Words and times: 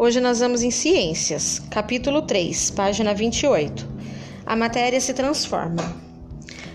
Hoje 0.00 0.20
nós 0.20 0.38
vamos 0.38 0.62
em 0.62 0.70
Ciências, 0.70 1.60
capítulo 1.72 2.22
3, 2.22 2.70
página 2.70 3.12
28. 3.12 3.84
A 4.46 4.54
matéria 4.54 5.00
se 5.00 5.12
transforma. 5.12 6.00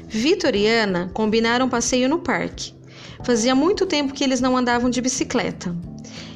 Vitor 0.10 0.54
e 0.54 0.68
Ana 0.68 1.10
combinaram 1.14 1.68
um 1.68 1.70
passeio 1.70 2.10
no 2.10 2.20
parque. 2.20 2.74
Fazia 3.24 3.56
muito 3.56 3.86
tempo 3.86 4.14
que 4.14 4.26
eles 4.26 4.42
não 4.42 4.58
andavam 4.58 4.90
de 4.90 5.00
bicicleta. 5.00 5.74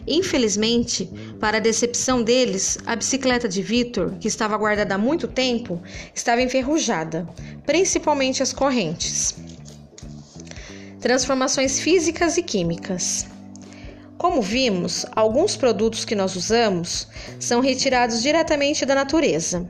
Infelizmente, 0.08 1.12
para 1.42 1.58
a 1.58 1.60
decepção 1.60 2.24
deles, 2.24 2.78
a 2.86 2.96
bicicleta 2.96 3.50
de 3.50 3.62
Vitor, 3.62 4.14
que 4.18 4.30
estava 4.30 4.56
guardada 4.56 4.96
há 4.96 4.98
muito 4.98 5.28
tempo, 5.28 5.84
estava 6.16 6.42
enferrujada, 6.42 7.28
principalmente 7.66 8.42
as 8.42 8.54
correntes. 8.54 9.36
Transformações 11.02 11.82
físicas 11.82 12.38
e 12.38 12.44
químicas. 12.44 13.28
Como 14.18 14.42
vimos, 14.42 15.06
alguns 15.16 15.56
produtos 15.56 16.04
que 16.04 16.16
nós 16.16 16.36
usamos 16.36 17.08
são 17.40 17.62
retirados 17.62 18.20
diretamente 18.20 18.84
da 18.84 18.96
natureza. 18.96 19.70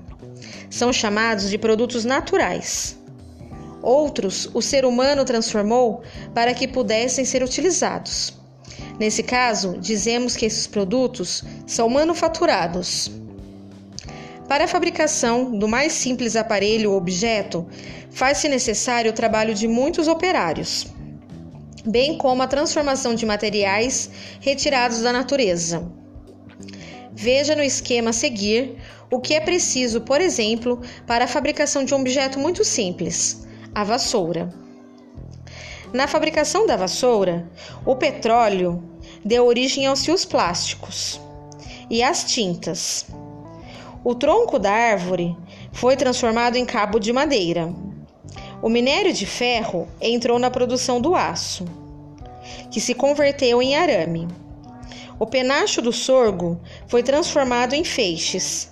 São 0.70 0.94
chamados 0.94 1.50
de 1.50 1.58
produtos 1.58 2.06
naturais. 2.06 2.98
Outros, 3.82 4.50
o 4.54 4.62
ser 4.62 4.86
humano 4.86 5.26
transformou 5.26 6.02
para 6.34 6.54
que 6.54 6.66
pudessem 6.66 7.26
ser 7.26 7.44
utilizados. 7.44 8.34
Nesse 8.98 9.22
caso, 9.22 9.78
dizemos 9.80 10.38
que 10.38 10.46
esses 10.46 10.66
produtos 10.66 11.44
são 11.66 11.90
manufaturados. 11.90 13.12
Para 14.48 14.64
a 14.64 14.68
fabricação 14.68 15.58
do 15.58 15.68
mais 15.68 15.92
simples 15.92 16.38
aparelho 16.38 16.92
ou 16.92 16.98
objeto, 16.98 17.68
faz-se 18.12 18.48
necessário 18.48 19.12
o 19.12 19.14
trabalho 19.14 19.54
de 19.54 19.68
muitos 19.68 20.08
operários 20.08 20.88
bem 21.88 22.18
como 22.18 22.44
a 22.44 22.48
transformação 22.48 23.16
de 23.16 23.26
materiais 23.26 24.10
retirados 24.42 25.02
da 25.02 25.14
natureza. 25.14 25.90
Veja 27.14 27.56
no 27.56 27.64
esquema 27.64 28.12
a 28.12 28.14
seguir 28.14 28.78
o 29.10 29.20
que 29.20 29.34
é 29.34 29.40
preciso, 29.40 30.02
por 30.02 30.22
exemplo, 30.22 30.82
para 31.08 31.26
a 31.26 31.28
fabricação 31.28 31.84
de 31.84 31.94
um 31.94 32.02
objeto 32.02 32.38
muito 32.38 32.64
simples, 32.64 33.48
a 33.74 33.84
vassoura. 33.84 34.54
Na 35.94 36.08
fabricação 36.08 36.68
da 36.68 36.76
vassoura, 36.76 37.50
o 37.86 37.96
petróleo 37.96 38.84
deu 39.24 39.46
origem 39.46 39.88
aos 39.88 40.06
fios 40.06 40.26
plásticos 40.26 41.20
e 41.90 42.04
às 42.04 42.26
tintas. 42.26 43.08
O 44.04 44.14
tronco 44.14 44.60
da 44.60 44.72
árvore 44.72 45.36
foi 45.72 45.96
transformado 45.96 46.56
em 46.56 46.66
cabo 46.66 47.00
de 47.00 47.14
madeira. 47.14 47.74
O 48.62 48.70
minério 48.70 49.14
de 49.14 49.26
ferro 49.26 49.88
entrou 50.02 50.38
na 50.38 50.52
produção 50.52 51.00
do 51.00 51.16
aço, 51.16 51.66
que 52.72 52.80
se 52.80 52.94
converteu 52.94 53.62
em 53.62 53.76
arame. 53.76 54.28
O 55.20 55.26
penacho 55.26 55.82
do 55.82 55.92
sorgo 55.92 56.60
foi 56.88 57.02
transformado 57.02 57.74
em 57.74 57.84
feixes. 57.84 58.72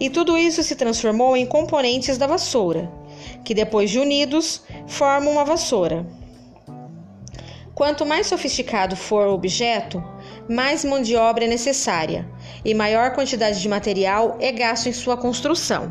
E 0.00 0.08
tudo 0.08 0.38
isso 0.38 0.62
se 0.62 0.76
transformou 0.76 1.36
em 1.36 1.44
componentes 1.44 2.16
da 2.16 2.26
vassoura, 2.26 2.90
que 3.44 3.54
depois 3.54 3.90
de 3.90 3.98
unidos 3.98 4.62
formam 4.86 5.32
uma 5.32 5.44
vassoura. 5.44 6.06
Quanto 7.74 8.06
mais 8.06 8.26
sofisticado 8.26 8.96
for 8.96 9.26
o 9.26 9.34
objeto, 9.34 10.02
mais 10.48 10.84
mão 10.84 11.00
de 11.00 11.14
obra 11.14 11.44
é 11.44 11.48
necessária 11.48 12.28
e 12.64 12.74
maior 12.74 13.12
quantidade 13.12 13.60
de 13.60 13.68
material 13.68 14.36
é 14.40 14.50
gasto 14.50 14.88
em 14.88 14.92
sua 14.92 15.16
construção. 15.16 15.88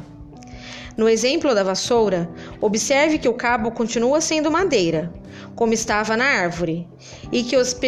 No 0.97 1.07
exemplo 1.07 1.53
da 1.53 1.61
vassoura, 1.61 2.27
observe 2.59 3.19
que 3.19 3.29
o 3.29 3.33
cabo 3.33 3.69
continua 3.69 4.19
sendo 4.19 4.49
madeira, 4.49 5.13
como 5.55 5.71
estava 5.71 6.17
na 6.17 6.25
árvore, 6.25 6.87
e 7.31 7.43
que 7.43 7.55
os 7.55 7.79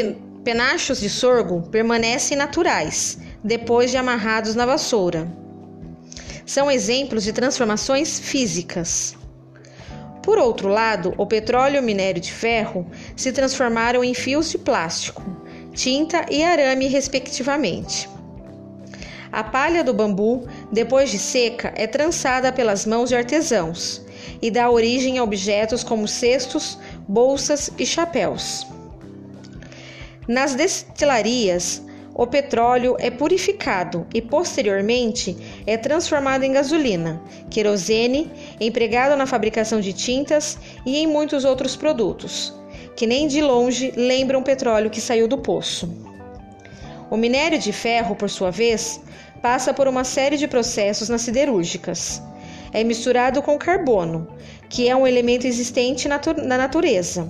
penachos 0.44 1.00
de 1.00 1.10
sorgo 1.10 1.64
permanecem 1.70 2.38
naturais, 2.38 3.18
depois 3.44 3.90
de 3.90 3.98
amarrados 3.98 4.54
na 4.54 4.64
vassoura. 4.64 5.28
São 6.46 6.70
exemplos 6.70 7.24
de 7.24 7.34
transformações 7.34 8.20
físicas. 8.20 9.18
Por 10.22 10.38
outro 10.38 10.70
lado, 10.70 11.16
o 11.18 11.26
petróleo 11.26 11.78
e 11.78 11.80
o 11.80 11.84
minério 11.84 12.22
de 12.22 12.32
ferro 12.32 12.86
se 13.16 13.32
transformaram 13.32 14.04
em 14.04 14.14
fios 14.14 14.52
de 14.52 14.60
plástico, 14.60 15.24
tinta 15.74 16.28
e 16.30 16.44
arame, 16.44 16.88
respectivamente. 16.88 18.08
A 19.32 19.44
palha 19.44 19.84
do 19.84 19.94
bambu, 19.94 20.48
depois 20.72 21.12
de 21.12 21.20
seca, 21.20 21.72
é 21.76 21.86
trançada 21.86 22.52
pelas 22.52 22.86
mãos 22.86 23.10
de 23.10 23.16
artesãos 23.16 24.02
e 24.42 24.50
dá 24.50 24.70
origem 24.70 25.18
a 25.18 25.24
objetos 25.24 25.84
como 25.84 26.08
cestos, 26.08 26.80
bolsas 27.08 27.70
e 27.78 27.86
chapéus. 27.86 28.66
Nas 30.28 30.56
destilarias, 30.56 31.82
o 32.14 32.28
petróleo 32.28 32.98
é 33.00 33.10
purificado 33.10 34.06
e 34.14 34.22
posteriormente 34.22 35.38
é 35.66 35.78
transformado 35.78 36.44
em 36.44 36.52
gasolina, 36.52 37.22
querosene, 37.50 38.30
empregado 38.60 39.16
na 39.16 39.26
fabricação 39.26 39.80
de 39.80 39.94
tintas 39.94 40.58
e 40.86 40.98
em 40.98 41.08
muitos 41.08 41.46
outros 41.46 41.76
produtos, 41.76 42.54
que 42.96 43.08
nem 43.08 43.28
de 43.28 43.42
longe 43.42 43.94
lembram 43.96 44.44
petróleo 44.44 44.90
que 44.90 45.00
saiu 45.00 45.28
do 45.28 45.38
poço. 45.38 46.09
O 47.10 47.18
minério 47.18 47.58
de 47.58 47.72
ferro, 47.74 48.16
por 48.16 48.30
sua 48.30 48.52
vez, 48.52 49.02
passa 49.42 49.74
por 49.74 49.88
uma 49.88 50.04
série 50.04 50.38
de 50.38 50.48
processos 50.48 51.10
nas 51.10 51.22
siderúrgicas. 51.22 52.22
É 52.72 52.84
misturado 52.84 53.42
com 53.42 53.58
carbono, 53.58 54.28
que 54.70 54.88
é 54.88 54.96
um 54.96 55.08
elemento 55.08 55.48
existente 55.48 56.08
na 56.08 56.58
natureza. 56.58 57.28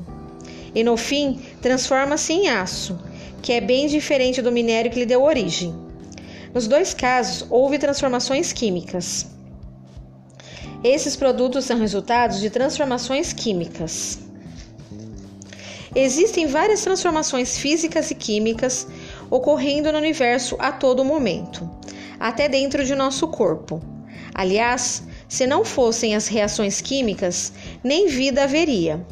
E 0.76 0.84
no 0.84 0.98
fim, 0.98 1.40
transforma-se 1.62 2.34
em 2.34 2.50
aço, 2.50 3.00
que 3.42 3.54
é 3.54 3.62
bem 3.62 3.88
diferente 3.88 4.42
do 4.42 4.52
minério 4.52 4.92
que 4.92 5.00
lhe 5.00 5.06
deu 5.06 5.24
origem. 5.24 5.74
Nos 6.54 6.68
dois 6.68 6.94
casos, 6.94 7.46
houve 7.50 7.78
transformações 7.78 8.52
químicas. 8.52 9.28
Esses 10.84 11.16
produtos 11.16 11.66
são 11.66 11.80
resultados 11.80 12.40
de 12.40 12.50
transformações 12.50 13.32
químicas. 13.34 14.20
Existem 15.96 16.48
várias 16.48 16.82
transformações 16.82 17.58
físicas 17.58 18.12
e 18.12 18.16
químicas 18.16 18.88
ocorrendo 19.30 19.92
no 19.92 19.98
universo 19.98 20.56
a 20.60 20.72
todo 20.72 21.06
momento, 21.06 21.70
até 22.20 22.48
dentro 22.48 22.84
de 22.84 22.96
nosso 22.96 23.28
corpo. 23.28 23.82
Aliás, 24.34 25.04
se 25.28 25.46
não 25.46 25.64
fossem 25.64 26.16
as 26.16 26.28
reações 26.28 26.82
químicas, 26.82 27.54
nem 27.84 28.08
vida 28.08 28.44
haveria. 28.44 29.06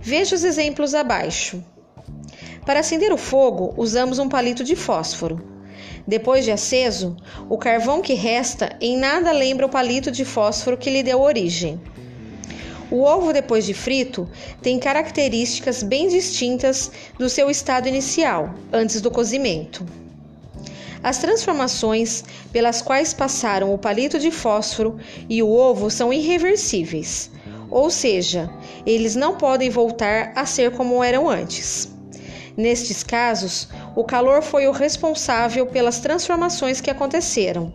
Veja 0.00 0.34
os 0.34 0.44
exemplos 0.44 0.94
abaixo. 0.94 1.62
Para 2.66 2.80
acender 2.80 3.12
o 3.12 3.16
fogo, 3.18 3.74
usamos 3.76 4.18
um 4.18 4.28
palito 4.28 4.64
de 4.64 4.74
fósforo. 4.74 5.54
Depois 6.06 6.44
de 6.44 6.50
aceso, 6.50 7.16
o 7.48 7.56
carvão 7.56 8.02
que 8.02 8.14
resta 8.14 8.76
em 8.80 8.96
nada 8.96 9.32
lembra 9.32 9.66
o 9.66 9.70
palito 9.70 10.10
de 10.10 10.24
fósforo 10.24 10.76
que 10.76 10.90
lhe 10.90 11.02
deu 11.02 11.20
origem. 11.20 11.80
O 12.94 13.02
ovo, 13.02 13.32
depois 13.32 13.66
de 13.66 13.74
frito, 13.74 14.30
tem 14.62 14.78
características 14.78 15.82
bem 15.82 16.06
distintas 16.06 16.92
do 17.18 17.28
seu 17.28 17.50
estado 17.50 17.88
inicial, 17.88 18.54
antes 18.72 19.00
do 19.00 19.10
cozimento. 19.10 19.84
As 21.02 21.18
transformações 21.18 22.22
pelas 22.52 22.80
quais 22.80 23.12
passaram 23.12 23.74
o 23.74 23.78
palito 23.78 24.16
de 24.16 24.30
fósforo 24.30 24.96
e 25.28 25.42
o 25.42 25.50
ovo 25.50 25.90
são 25.90 26.12
irreversíveis, 26.12 27.32
ou 27.68 27.90
seja, 27.90 28.48
eles 28.86 29.16
não 29.16 29.34
podem 29.34 29.70
voltar 29.70 30.30
a 30.36 30.46
ser 30.46 30.70
como 30.70 31.02
eram 31.02 31.28
antes. 31.28 31.92
Nestes 32.56 33.02
casos, 33.02 33.68
o 33.96 34.04
calor 34.04 34.40
foi 34.40 34.68
o 34.68 34.72
responsável 34.72 35.66
pelas 35.66 35.98
transformações 35.98 36.80
que 36.80 36.90
aconteceram. 36.92 37.74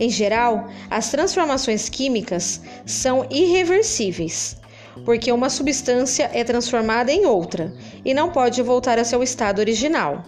Em 0.00 0.08
geral, 0.08 0.68
as 0.88 1.10
transformações 1.10 1.88
químicas 1.88 2.60
são 2.86 3.26
irreversíveis, 3.30 4.56
porque 5.04 5.32
uma 5.32 5.50
substância 5.50 6.30
é 6.32 6.44
transformada 6.44 7.12
em 7.12 7.26
outra 7.26 7.74
e 8.04 8.14
não 8.14 8.30
pode 8.30 8.62
voltar 8.62 8.98
a 8.98 9.04
seu 9.04 9.22
estado 9.22 9.58
original. 9.58 10.24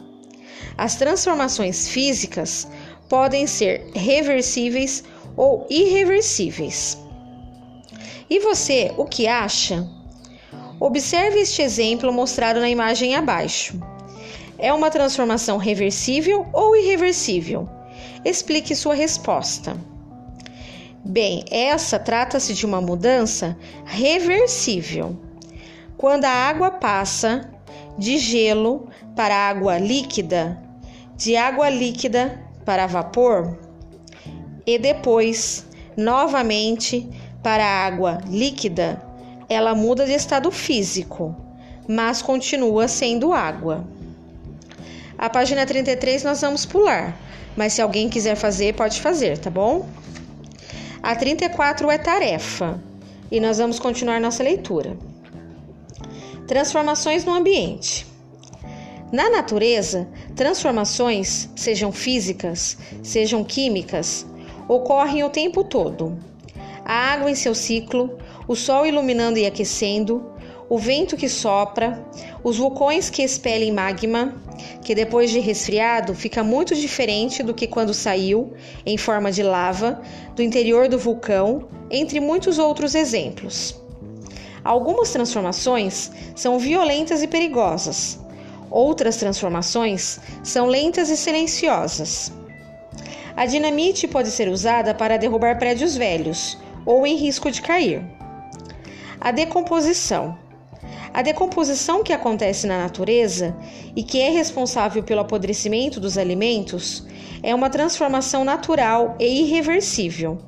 As 0.76 0.96
transformações 0.96 1.88
físicas 1.88 2.66
podem 3.08 3.46
ser 3.46 3.90
reversíveis 3.94 5.04
ou 5.36 5.66
irreversíveis. 5.70 6.98
E 8.28 8.38
você, 8.38 8.92
o 8.96 9.04
que 9.04 9.26
acha? 9.26 9.88
Observe 10.78 11.40
este 11.40 11.62
exemplo 11.62 12.12
mostrado 12.12 12.60
na 12.60 12.70
imagem 12.70 13.14
abaixo. 13.14 13.78
É 14.58 14.72
uma 14.72 14.90
transformação 14.90 15.58
reversível 15.58 16.46
ou 16.52 16.76
irreversível? 16.76 17.68
Explique 18.24 18.74
sua 18.76 18.94
resposta. 18.94 19.76
Bem, 21.04 21.44
essa 21.50 21.98
trata-se 21.98 22.52
de 22.52 22.66
uma 22.66 22.80
mudança 22.80 23.56
reversível. 23.84 25.18
Quando 25.96 26.26
a 26.26 26.30
água 26.30 26.70
passa 26.70 27.50
de 27.96 28.18
gelo 28.18 28.88
para 29.16 29.34
água 29.34 29.78
líquida, 29.78 30.62
de 31.16 31.36
água 31.36 31.70
líquida 31.70 32.42
para 32.64 32.86
vapor 32.86 33.58
e 34.66 34.78
depois 34.78 35.66
novamente 35.96 37.08
para 37.42 37.64
água 37.64 38.18
líquida, 38.28 39.02
ela 39.48 39.74
muda 39.74 40.04
de 40.04 40.12
estado 40.12 40.50
físico, 40.50 41.34
mas 41.88 42.22
continua 42.22 42.86
sendo 42.86 43.32
água. 43.32 43.84
A 45.20 45.28
página 45.28 45.66
33 45.66 46.24
nós 46.24 46.40
vamos 46.40 46.64
pular, 46.64 47.14
mas 47.54 47.74
se 47.74 47.82
alguém 47.82 48.08
quiser 48.08 48.36
fazer, 48.36 48.72
pode 48.72 49.02
fazer, 49.02 49.36
tá 49.36 49.50
bom? 49.50 49.86
A 51.02 51.14
34 51.14 51.90
é 51.90 51.98
tarefa 51.98 52.82
e 53.30 53.38
nós 53.38 53.58
vamos 53.58 53.78
continuar 53.78 54.18
nossa 54.18 54.42
leitura. 54.42 54.96
Transformações 56.46 57.22
no 57.22 57.34
ambiente. 57.34 58.06
Na 59.12 59.28
natureza, 59.28 60.08
transformações, 60.34 61.50
sejam 61.54 61.92
físicas, 61.92 62.78
sejam 63.02 63.44
químicas, 63.44 64.24
ocorrem 64.66 65.22
o 65.22 65.28
tempo 65.28 65.62
todo. 65.62 66.18
A 66.82 66.94
água 67.12 67.30
em 67.30 67.34
seu 67.34 67.54
ciclo, 67.54 68.16
o 68.48 68.56
sol 68.56 68.86
iluminando 68.86 69.38
e 69.38 69.44
aquecendo, 69.44 70.32
o 70.70 70.78
vento 70.78 71.16
que 71.16 71.28
sopra, 71.28 72.00
os 72.44 72.58
vulcões 72.58 73.10
que 73.10 73.24
expelem 73.24 73.72
magma, 73.72 74.32
que 74.84 74.94
depois 74.94 75.28
de 75.28 75.40
resfriado 75.40 76.14
fica 76.14 76.44
muito 76.44 76.76
diferente 76.76 77.42
do 77.42 77.52
que 77.52 77.66
quando 77.66 77.92
saiu, 77.92 78.52
em 78.86 78.96
forma 78.96 79.32
de 79.32 79.42
lava, 79.42 80.00
do 80.36 80.42
interior 80.44 80.86
do 80.86 80.96
vulcão, 80.96 81.66
entre 81.90 82.20
muitos 82.20 82.56
outros 82.56 82.94
exemplos. 82.94 83.82
Algumas 84.62 85.10
transformações 85.10 86.12
são 86.36 86.56
violentas 86.56 87.20
e 87.20 87.26
perigosas, 87.26 88.20
outras 88.70 89.16
transformações 89.16 90.20
são 90.44 90.66
lentas 90.66 91.10
e 91.10 91.16
silenciosas. 91.16 92.32
A 93.36 93.44
dinamite 93.44 94.06
pode 94.06 94.30
ser 94.30 94.48
usada 94.48 94.94
para 94.94 95.16
derrubar 95.16 95.58
prédios 95.58 95.96
velhos 95.96 96.56
ou 96.86 97.04
em 97.04 97.16
risco 97.16 97.50
de 97.50 97.60
cair. 97.60 98.04
A 99.20 99.32
decomposição 99.32 100.38
a 101.12 101.22
decomposição 101.22 102.04
que 102.04 102.12
acontece 102.12 102.66
na 102.66 102.78
natureza 102.78 103.56
e 103.96 104.02
que 104.02 104.20
é 104.20 104.30
responsável 104.30 105.02
pelo 105.02 105.20
apodrecimento 105.20 105.98
dos 105.98 106.16
alimentos 106.16 107.04
é 107.42 107.54
uma 107.54 107.68
transformação 107.68 108.44
natural 108.44 109.16
e 109.18 109.42
irreversível. 109.42 110.38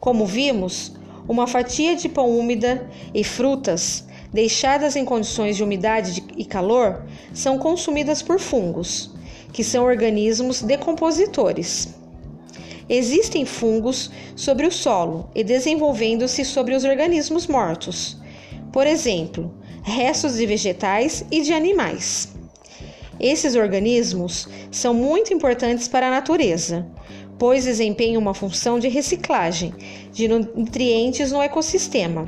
Como 0.00 0.24
vimos, 0.24 0.92
uma 1.28 1.46
fatia 1.46 1.94
de 1.94 2.08
pão 2.08 2.30
úmida 2.30 2.88
e 3.12 3.22
frutas 3.22 4.06
deixadas 4.32 4.96
em 4.96 5.04
condições 5.04 5.56
de 5.56 5.64
umidade 5.64 6.24
e 6.36 6.44
calor 6.44 7.04
são 7.32 7.58
consumidas 7.58 8.22
por 8.22 8.38
fungos, 8.38 9.10
que 9.52 9.64
são 9.64 9.84
organismos 9.84 10.62
decompositores. 10.62 11.94
Existem 12.88 13.44
fungos 13.44 14.10
sobre 14.36 14.66
o 14.66 14.70
solo 14.70 15.28
e 15.34 15.42
desenvolvendo-se 15.42 16.44
sobre 16.44 16.74
os 16.74 16.84
organismos 16.84 17.46
mortos. 17.46 18.16
Por 18.72 18.86
exemplo, 18.86 19.54
restos 19.86 20.36
de 20.36 20.44
vegetais 20.44 21.24
e 21.30 21.42
de 21.42 21.52
animais. 21.52 22.34
Esses 23.20 23.54
organismos 23.54 24.48
são 24.70 24.92
muito 24.92 25.32
importantes 25.32 25.86
para 25.86 26.08
a 26.08 26.10
natureza, 26.10 26.84
pois 27.38 27.64
desempenham 27.64 28.20
uma 28.20 28.34
função 28.34 28.80
de 28.80 28.88
reciclagem 28.88 29.72
de 30.12 30.26
nutrientes 30.26 31.30
no 31.30 31.40
ecossistema, 31.40 32.26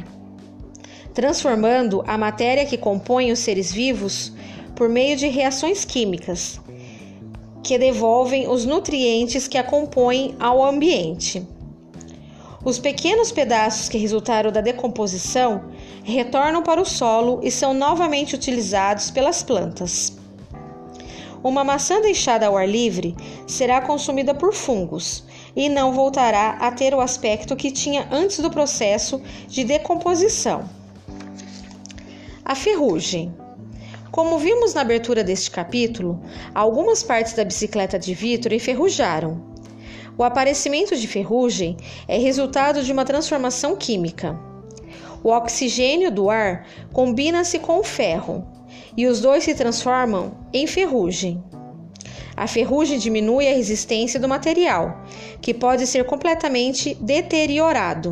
transformando 1.12 2.02
a 2.06 2.16
matéria 2.16 2.64
que 2.64 2.78
compõe 2.78 3.32
os 3.32 3.40
seres 3.40 3.72
vivos 3.72 4.32
por 4.76 4.88
meio 4.88 5.16
de 5.16 5.26
reações 5.26 5.84
químicas 5.84 6.60
que 7.64 7.76
devolvem 7.76 8.48
os 8.48 8.64
nutrientes 8.64 9.48
que 9.48 9.58
a 9.58 9.64
compõem 9.64 10.36
ao 10.38 10.64
ambiente. 10.64 11.44
Os 12.64 12.78
pequenos 12.78 13.30
pedaços 13.30 13.88
que 13.88 13.98
resultaram 13.98 14.50
da 14.50 14.60
decomposição 14.60 15.64
retornam 16.02 16.62
para 16.62 16.80
o 16.80 16.84
solo 16.84 17.40
e 17.42 17.50
são 17.50 17.72
novamente 17.72 18.34
utilizados 18.34 19.10
pelas 19.10 19.42
plantas. 19.42 20.18
Uma 21.42 21.62
maçã 21.62 22.00
deixada 22.00 22.48
ao 22.48 22.56
ar 22.56 22.68
livre 22.68 23.14
será 23.46 23.80
consumida 23.80 24.34
por 24.34 24.52
fungos 24.52 25.24
e 25.54 25.68
não 25.68 25.92
voltará 25.92 26.58
a 26.60 26.72
ter 26.72 26.92
o 26.94 27.00
aspecto 27.00 27.54
que 27.54 27.70
tinha 27.70 28.08
antes 28.10 28.40
do 28.40 28.50
processo 28.50 29.22
de 29.46 29.62
decomposição. 29.62 30.68
A 32.44 32.56
ferrugem. 32.56 33.32
Como 34.10 34.38
vimos 34.38 34.74
na 34.74 34.80
abertura 34.80 35.22
deste 35.22 35.50
capítulo, 35.50 36.20
algumas 36.52 37.04
partes 37.04 37.34
da 37.34 37.44
bicicleta 37.44 37.98
de 37.98 38.14
Vitor 38.14 38.52
enferrujaram. 38.52 39.40
O 40.18 40.24
aparecimento 40.24 40.96
de 40.96 41.06
ferrugem 41.06 41.76
é 42.08 42.18
resultado 42.18 42.82
de 42.82 42.92
uma 42.92 43.04
transformação 43.04 43.76
química. 43.76 44.36
O 45.22 45.28
oxigênio 45.28 46.10
do 46.10 46.28
ar 46.28 46.66
combina-se 46.92 47.60
com 47.60 47.78
o 47.78 47.84
ferro 47.84 48.44
e 48.96 49.06
os 49.06 49.20
dois 49.20 49.44
se 49.44 49.54
transformam 49.54 50.32
em 50.52 50.66
ferrugem. 50.66 51.40
A 52.36 52.48
ferrugem 52.48 52.98
diminui 52.98 53.46
a 53.46 53.54
resistência 53.54 54.18
do 54.18 54.28
material, 54.28 55.04
que 55.40 55.54
pode 55.54 55.86
ser 55.86 56.04
completamente 56.04 56.94
deteriorado. 57.00 58.10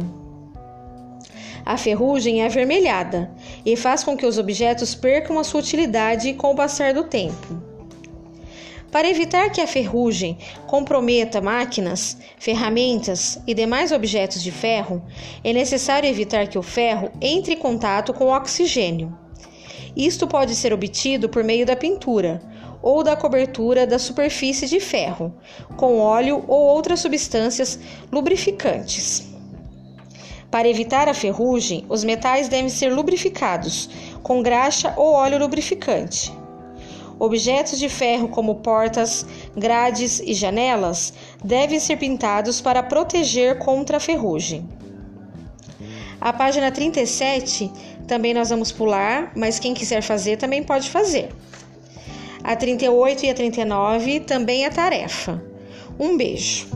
A 1.65 1.77
ferrugem 1.77 2.43
é 2.43 2.47
avermelhada 2.47 3.33
e 3.65 3.75
faz 3.75 4.05
com 4.05 4.17
que 4.17 4.27
os 4.27 4.39
objetos 4.39 4.95
percam 4.95 5.41
a 5.41 5.45
sua 5.45 5.59
utilidade 5.59 6.35
com 6.35 6.53
o 6.53 6.57
passar 6.57 6.95
do 6.95 7.03
tempo. 7.03 7.66
Para 8.91 9.09
evitar 9.09 9.51
que 9.51 9.61
a 9.61 9.67
ferrugem 9.67 10.39
comprometa 10.67 11.41
máquinas, 11.41 12.17
ferramentas 12.39 13.39
e 13.47 13.53
demais 13.53 13.93
objetos 13.93 14.43
de 14.43 14.51
ferro, 14.51 15.03
é 15.43 15.53
necessário 15.53 16.09
evitar 16.09 16.47
que 16.47 16.59
o 16.59 16.63
ferro 16.63 17.11
entre 17.21 17.55
em 17.55 17.59
contato 17.59 18.13
com 18.15 18.27
o 18.27 18.37
oxigênio. 18.37 19.17
Isto 19.97 20.27
pode 20.27 20.55
ser 20.55 20.73
obtido 20.73 21.29
por 21.29 21.43
meio 21.43 21.67
da 21.67 21.75
pintura 21.75 22.41
ou 22.83 23.03
da 23.03 23.17
cobertura 23.17 23.87
da 23.87 23.99
superfície 23.99 24.69
de 24.69 24.79
ferro, 24.79 25.35
com 25.77 25.99
óleo 25.99 26.45
ou 26.47 26.67
outras 26.67 27.01
substâncias 27.01 27.79
lubrificantes. 28.13 29.27
Para 30.51 30.69
evitar 30.69 31.09
a 31.09 31.15
ferrugem, 31.15 31.85
os 31.89 32.05
metais 32.05 32.49
devem 32.49 32.69
ser 32.69 32.91
lubrificados 32.95 33.91
com 34.23 34.43
graxa 34.43 34.95
ou 34.97 35.15
óleo 35.15 35.39
lubrificante. 35.39 36.33
Objetos 37.19 37.79
de 37.79 37.89
ferro 37.89 38.29
como 38.29 38.57
portas, 38.57 39.25
grades 39.57 40.21
e 40.21 40.35
janelas 40.35 41.15
devem 41.43 41.81
ser 41.81 41.97
pintados 41.97 42.61
para 42.61 42.83
proteger 42.83 43.59
contra 43.59 43.97
a 43.97 44.01
ferrugem. 44.01 44.69
A 46.21 46.33
página 46.33 46.71
37 46.71 47.71
também 48.07 48.35
nós 48.35 48.51
vamos 48.51 48.71
pular, 48.71 49.33
mas 49.35 49.59
quem 49.59 49.75
quiser 49.75 50.03
fazer 50.03 50.37
também 50.37 50.63
pode 50.63 50.91
fazer. 50.91 51.31
A 52.45 52.55
38 52.55 53.27
e 53.27 53.31
a 53.31 53.35
39 53.35 54.21
também 54.21 54.65
é 54.65 54.71
tarefa. 54.71 55.43
Um 55.99 56.17
beijo. 56.17 56.69